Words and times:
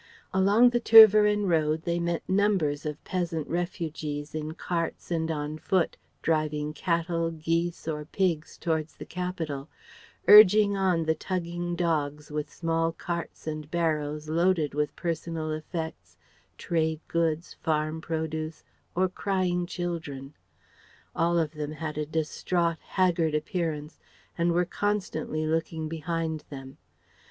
Along 0.33 0.71
the 0.71 0.79
Tervueren 0.79 1.45
road 1.47 1.83
they 1.83 1.99
met 1.99 2.27
numbers 2.27 2.87
of 2.87 3.03
peasant 3.03 3.47
refugees 3.47 4.33
in 4.33 4.53
carts 4.55 5.11
and 5.11 5.29
on 5.29 5.59
foot, 5.59 5.95
driving 6.23 6.73
cattle, 6.73 7.29
geese 7.29 7.87
or 7.87 8.05
pigs 8.05 8.57
towards 8.57 8.95
the 8.95 9.05
capital; 9.05 9.69
urging 10.27 10.75
on 10.75 11.03
the 11.05 11.13
tugging 11.13 11.75
dogs 11.75 12.31
with 12.31 12.51
small 12.51 12.91
carts 12.91 13.45
and 13.45 13.69
barrows 13.69 14.27
loaded 14.27 14.73
with 14.73 14.95
personal 14.95 15.51
effects, 15.51 16.17
trade 16.57 16.99
goods, 17.07 17.53
farm 17.61 18.01
produce, 18.01 18.63
or 18.95 19.07
crying 19.07 19.67
children. 19.67 20.33
All 21.15 21.37
of 21.37 21.51
them 21.51 21.73
had 21.73 21.99
a 21.99 22.07
distraught, 22.07 22.79
haggard 22.79 23.35
appearance 23.35 23.99
and 24.35 24.51
were 24.51 24.65
constantly 24.65 25.45
looking 25.45 25.87
behind 25.87 26.43
them. 26.49 26.77